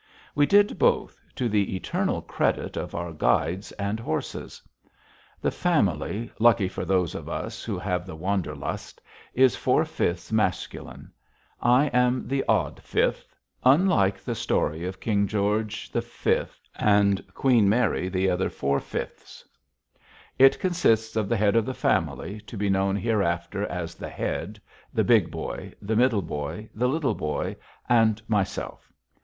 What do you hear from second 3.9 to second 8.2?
horses. The family, luckily for those of us who have the